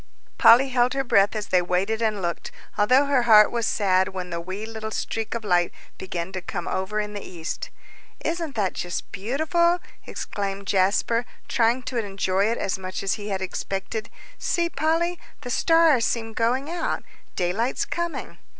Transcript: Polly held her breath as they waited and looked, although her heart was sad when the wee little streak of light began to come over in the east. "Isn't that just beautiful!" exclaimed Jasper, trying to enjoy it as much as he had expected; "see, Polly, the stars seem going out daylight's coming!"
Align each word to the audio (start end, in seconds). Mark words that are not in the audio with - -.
Polly 0.39 0.69
held 0.69 0.93
her 0.95 1.03
breath 1.03 1.35
as 1.35 1.49
they 1.49 1.61
waited 1.61 2.01
and 2.01 2.23
looked, 2.23 2.49
although 2.75 3.05
her 3.05 3.21
heart 3.29 3.51
was 3.51 3.67
sad 3.67 4.07
when 4.07 4.31
the 4.31 4.41
wee 4.41 4.65
little 4.65 4.89
streak 4.89 5.35
of 5.35 5.43
light 5.43 5.71
began 5.99 6.31
to 6.31 6.41
come 6.41 6.67
over 6.67 6.99
in 6.99 7.13
the 7.13 7.21
east. 7.21 7.69
"Isn't 8.25 8.55
that 8.55 8.73
just 8.73 9.11
beautiful!" 9.11 9.77
exclaimed 10.07 10.65
Jasper, 10.65 11.23
trying 11.47 11.83
to 11.83 11.97
enjoy 12.03 12.45
it 12.47 12.57
as 12.57 12.79
much 12.79 13.03
as 13.03 13.13
he 13.13 13.29
had 13.29 13.43
expected; 13.43 14.09
"see, 14.39 14.69
Polly, 14.71 15.19
the 15.41 15.51
stars 15.51 16.03
seem 16.03 16.33
going 16.33 16.67
out 16.67 17.03
daylight's 17.35 17.85
coming!" 17.85 18.39